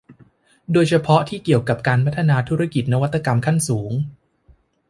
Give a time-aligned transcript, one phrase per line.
[0.71, 3.91] โดยเฉพาะที่เกี่ยวกับการพัฒนาธุรกิจนวัตกรรมขั้นสูง